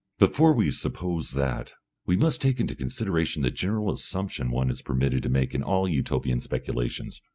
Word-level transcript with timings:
Before 0.17 0.51
we 0.51 0.71
suppose 0.71 1.33
that, 1.33 1.73
we 2.07 2.17
must 2.17 2.41
take 2.41 2.59
into 2.59 2.73
consideration 2.73 3.43
the 3.43 3.51
general 3.51 3.91
assumption 3.91 4.49
one 4.49 4.71
is 4.71 4.81
permitted 4.81 5.21
to 5.21 5.29
make 5.29 5.53
in 5.53 5.61
all 5.61 5.87
Utopian 5.87 6.39
speculations. 6.39 7.21